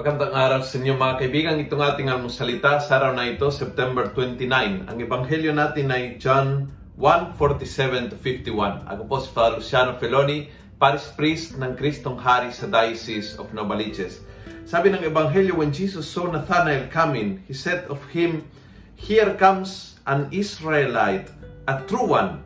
Magandang 0.00 0.32
araw 0.32 0.64
sa 0.64 0.80
inyo 0.80 0.96
mga 0.96 1.20
kaibigan. 1.20 1.60
Itong 1.60 1.84
ating 1.84 2.08
almusalita 2.08 2.80
sa 2.80 2.96
araw 2.96 3.12
na 3.12 3.28
ito, 3.28 3.52
September 3.52 4.08
29. 4.08 4.88
Ang 4.88 4.96
ebanghelyo 4.96 5.52
natin 5.52 5.92
ay 5.92 6.16
John 6.16 6.72
1:47 6.96 8.08
to 8.08 8.16
51. 8.16 8.88
Ako 8.88 9.04
po 9.04 9.20
si 9.20 9.28
Father 9.28 9.60
Luciano 9.60 10.00
Feloni, 10.00 10.48
Paris 10.80 11.04
Priest 11.12 11.60
ng 11.60 11.76
Kristong 11.76 12.16
Hari 12.16 12.48
sa 12.48 12.64
Diocese 12.72 13.36
of 13.36 13.52
Novaliches. 13.52 14.24
Sabi 14.64 14.88
ng 14.88 15.04
ebanghelyo, 15.04 15.60
when 15.60 15.68
Jesus 15.68 16.08
saw 16.08 16.32
Nathanael 16.32 16.88
coming, 16.88 17.44
he 17.44 17.52
said 17.52 17.84
of 17.92 18.00
him, 18.08 18.48
Here 18.96 19.36
comes 19.36 20.00
an 20.08 20.32
Israelite, 20.32 21.28
a 21.68 21.84
true 21.84 22.08
one. 22.08 22.40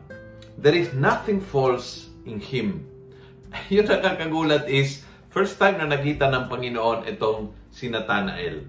There 0.59 0.75
is 0.75 0.91
nothing 0.91 1.39
false 1.39 2.11
in 2.27 2.43
him. 2.43 2.83
Yung 3.71 3.87
nakakagulat 3.87 4.67
is, 4.67 5.07
first 5.35 5.59
time 5.59 5.75
na 5.83 5.91
nakita 5.91 6.31
ng 6.31 6.47
Panginoon 6.47 7.11
itong 7.11 7.51
si 7.67 7.91
Nathanael. 7.91 8.63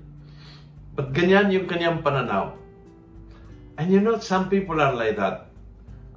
But 0.98 1.14
ganyan 1.14 1.54
yung 1.54 1.70
kanyang 1.70 2.02
pananaw. 2.02 2.58
And 3.78 3.94
you 3.94 4.02
know, 4.02 4.18
some 4.18 4.50
people 4.50 4.82
are 4.82 4.90
like 4.90 5.14
that. 5.14 5.46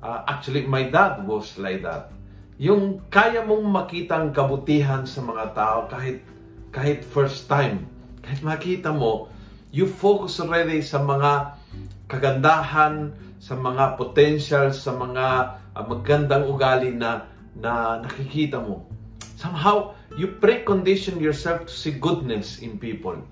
Uh, 0.01 0.25
actually, 0.25 0.65
my 0.65 0.89
dad 0.89 1.21
was 1.21 1.53
like 1.61 1.85
that. 1.85 2.09
Yung 2.57 3.05
kaya 3.13 3.45
mong 3.45 3.61
makita 3.61 4.17
ang 4.17 4.33
kabutihan 4.33 5.05
sa 5.05 5.21
mga 5.21 5.53
tao 5.53 5.85
kahit 5.85 6.25
kahit 6.73 7.05
first 7.05 7.45
time. 7.45 7.85
Kahit 8.25 8.41
makita 8.41 8.89
mo, 8.89 9.29
you 9.69 9.85
focus 9.85 10.41
already 10.41 10.81
sa 10.81 10.97
mga 10.97 11.61
kagandahan, 12.09 13.13
sa 13.37 13.53
mga 13.53 14.01
potential, 14.01 14.73
sa 14.73 14.97
mga 14.97 15.25
uh, 15.77 15.83
magandang 15.85 16.49
ugali 16.49 16.89
na 16.89 17.29
na 17.53 18.01
nakikita 18.01 18.57
mo. 18.57 18.89
Somehow, 19.39 19.95
you 20.19 20.35
precondition 20.35 21.23
yourself 21.23 21.63
to 21.63 21.71
see 21.71 21.95
goodness 21.95 22.59
in 22.59 22.75
people. 22.75 23.23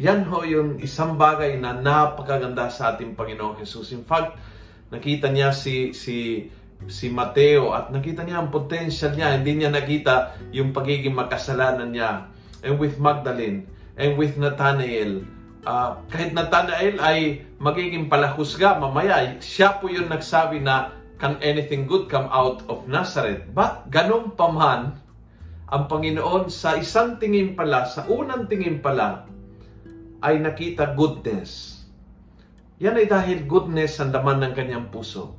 Yan 0.00 0.24
ho 0.24 0.40
yung 0.40 0.80
isang 0.80 1.20
bagay 1.20 1.60
na 1.60 1.76
napakaganda 1.76 2.72
sa 2.72 2.96
ating 2.96 3.12
Panginoong 3.12 3.60
Jesus. 3.60 3.92
In 3.92 4.08
fact, 4.08 4.40
nakita 4.88 5.28
niya 5.28 5.52
si 5.52 5.92
si 5.92 6.48
si 6.88 7.12
Mateo 7.12 7.76
at 7.76 7.92
nakita 7.92 8.24
niya 8.24 8.40
ang 8.40 8.48
potential 8.48 9.12
niya. 9.12 9.36
Hindi 9.36 9.60
niya 9.60 9.68
nakita 9.68 10.32
yung 10.48 10.72
pagiging 10.72 11.12
makasalanan 11.12 11.92
niya. 11.92 12.32
And 12.64 12.80
with 12.80 12.96
Magdalene, 12.96 13.68
and 14.00 14.16
with 14.16 14.40
Nathanael, 14.40 15.28
uh, 15.68 16.00
kahit 16.08 16.32
Nathanael 16.32 16.96
ay 17.04 17.44
magiging 17.60 18.08
palahusga 18.08 18.80
mamaya, 18.80 19.36
siya 19.44 19.76
po 19.76 19.92
yung 19.92 20.08
nagsabi 20.08 20.64
na 20.64 20.96
can 21.20 21.36
anything 21.44 21.84
good 21.84 22.08
come 22.08 22.30
out 22.32 22.64
of 22.70 22.86
Nazareth? 22.88 23.44
But 23.52 23.90
ganun 23.90 24.38
pa 24.38 24.48
man, 24.48 25.04
ang 25.68 25.84
Panginoon 25.84 26.48
sa 26.48 26.80
isang 26.80 27.20
tingin 27.20 27.52
pala, 27.52 27.84
sa 27.84 28.08
unang 28.08 28.48
tingin 28.48 28.80
pala, 28.80 29.28
ay 30.24 30.40
nakita 30.40 30.96
goodness. 30.96 31.84
Yan 32.80 32.96
ay 32.96 33.04
dahil 33.04 33.44
goodness 33.44 34.00
ang 34.00 34.08
laman 34.08 34.48
ng 34.48 34.52
kanyang 34.56 34.88
puso. 34.88 35.36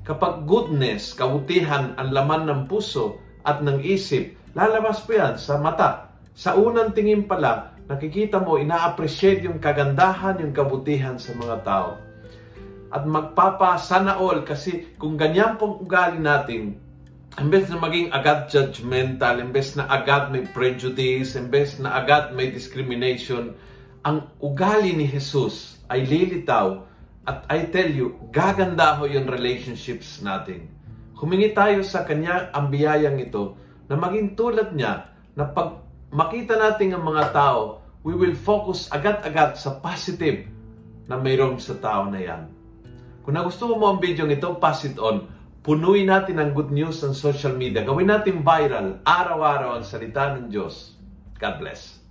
Kapag 0.00 0.48
goodness, 0.48 1.12
kabutihan 1.12 1.92
ang 2.00 2.08
laman 2.08 2.48
ng 2.48 2.62
puso 2.64 3.20
at 3.44 3.60
ng 3.60 3.84
isip, 3.84 4.32
lalabas 4.56 5.04
po 5.04 5.12
yan 5.12 5.36
sa 5.36 5.60
mata. 5.60 6.08
Sa 6.32 6.56
unang 6.56 6.96
tingin 6.96 7.28
pala, 7.28 7.76
nakikita 7.84 8.40
mo, 8.40 8.56
ina-appreciate 8.56 9.44
yung 9.44 9.60
kagandahan, 9.60 10.40
yung 10.40 10.56
kabutihan 10.56 11.20
sa 11.20 11.36
mga 11.36 11.56
tao. 11.66 11.90
At 12.88 13.04
magpapa 13.04 13.76
sana 13.76 14.16
all 14.16 14.40
kasi 14.40 14.96
kung 14.96 15.20
ganyan 15.20 15.60
pong 15.60 15.84
ugali 15.84 16.16
natin, 16.16 16.85
imbes 17.34 17.66
na 17.66 17.82
maging 17.82 18.14
agad 18.14 18.46
judgmental, 18.46 19.42
imbes 19.42 19.74
na 19.74 19.90
agad 19.90 20.30
may 20.30 20.46
prejudice, 20.46 21.34
imbes 21.34 21.82
na 21.82 21.98
agad 21.98 22.30
may 22.32 22.54
discrimination, 22.54 23.58
ang 24.06 24.30
ugali 24.38 24.94
ni 24.94 25.10
Jesus 25.10 25.82
ay 25.90 26.06
lilitaw 26.06 26.86
at 27.26 27.42
I 27.50 27.66
tell 27.74 27.90
you, 27.90 28.30
gaganda 28.30 28.94
ho 29.02 29.10
yung 29.10 29.26
relationships 29.26 30.22
natin. 30.22 30.70
Humingi 31.18 31.50
tayo 31.50 31.82
sa 31.82 32.06
Kanya 32.06 32.54
ang 32.54 32.70
biyayang 32.70 33.18
ito 33.18 33.58
na 33.90 33.98
maging 33.98 34.38
tulad 34.38 34.70
niya 34.78 35.10
na 35.34 35.50
pag 35.50 35.82
makita 36.14 36.54
natin 36.54 36.94
ang 36.94 37.02
mga 37.02 37.34
tao, 37.34 37.82
we 38.06 38.14
will 38.14 38.38
focus 38.38 38.86
agad-agad 38.94 39.58
sa 39.58 39.82
positive 39.82 40.46
na 41.10 41.18
mayroon 41.18 41.58
sa 41.58 41.74
tao 41.82 42.06
na 42.06 42.22
yan. 42.22 42.46
Kung 43.26 43.34
nagustuhan 43.34 43.74
mo 43.82 43.90
ang 43.90 43.98
video 43.98 44.22
ito, 44.30 44.54
pass 44.62 44.86
it 44.86 45.02
on 45.02 45.26
Punuin 45.66 46.06
natin 46.06 46.38
ang 46.38 46.54
good 46.54 46.70
news 46.70 47.02
sa 47.02 47.10
social 47.10 47.58
media. 47.58 47.82
Gawin 47.82 48.06
natin 48.06 48.46
viral, 48.46 49.02
araw-araw 49.02 49.74
ang 49.74 49.82
salita 49.82 50.30
ng 50.38 50.46
Diyos. 50.46 50.94
God 51.42 51.58
bless. 51.58 52.05